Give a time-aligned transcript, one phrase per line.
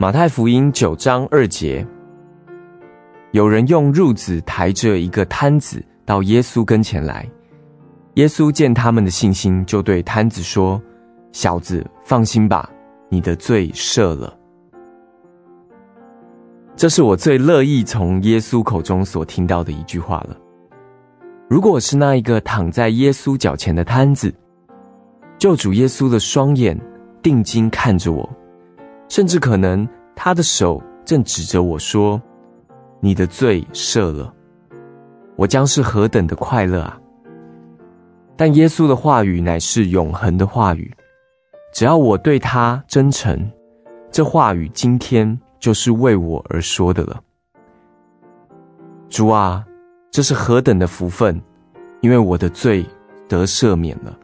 [0.00, 1.84] 马太福音九章二节，
[3.32, 7.28] 有人用褥子抬着一个瘫子到耶稣跟前来，
[8.14, 10.80] 耶稣见他们的信心，就对瘫子说
[11.34, 12.70] ：“小子，放心吧，
[13.08, 14.32] 你的罪赦了。”
[16.76, 20.36] 这是我最乐意从耶稣口中所听到的一句话了。
[21.48, 24.32] 如果是那一个躺在耶稣脚前的瘫子，
[25.38, 26.80] 救主耶稣的双眼
[27.20, 28.30] 定睛看着我。
[29.08, 32.20] 甚至可能，他的手正指着我说
[33.00, 34.32] ：“你的罪赦了。”
[35.36, 37.00] 我将是何等的快乐啊！
[38.36, 40.92] 但耶稣的话语乃是永恒的话语，
[41.72, 43.50] 只要我对他真诚，
[44.10, 47.20] 这话语今天就是为我而说的了。
[49.08, 49.64] 主啊，
[50.10, 51.40] 这是何等的福分，
[52.00, 52.84] 因为我的罪
[53.28, 54.16] 得赦免了。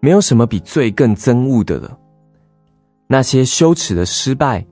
[0.00, 1.98] 没有什么比罪更憎恶的了。
[3.10, 4.62] 那些羞耻的失败，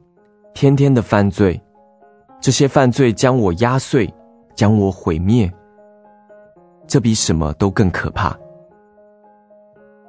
[0.52, 1.58] 天天的犯罪，
[2.38, 4.12] 这些犯罪将我压碎，
[4.54, 5.50] 将我毁灭。
[6.86, 8.38] 这比什么都更可怕。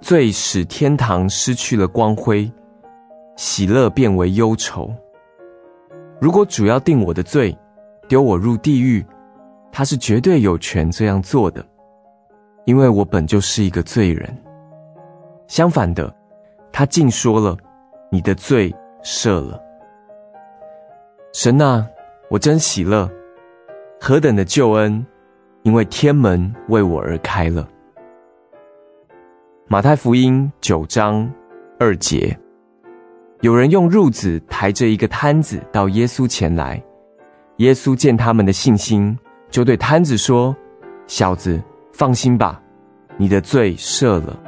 [0.01, 2.51] 罪使天堂失去了光辉，
[3.37, 4.93] 喜乐变为忧愁。
[6.19, 7.57] 如果主要定我的罪，
[8.09, 9.05] 丢我入地狱，
[9.71, 11.65] 他是绝对有权这样做的，
[12.65, 14.37] 因为我本就是一个罪人。
[15.47, 16.13] 相反的，
[16.73, 17.57] 他竟说了。
[18.09, 19.61] 你的罪赦了，
[21.33, 21.85] 神啊，
[22.29, 23.09] 我真喜乐，
[23.99, 25.05] 何等的救恩！
[25.63, 27.67] 因为天门为我而开了。
[29.67, 31.29] 马太福音九章
[31.77, 32.39] 二节，
[33.41, 36.81] 有人用褥子抬着一个瘫子到耶稣前来，
[37.57, 39.19] 耶稣见他们的信心，
[39.49, 40.55] 就对瘫子说
[41.07, 42.61] ：“小子，放心吧，
[43.17, 44.39] 你的罪赦了。”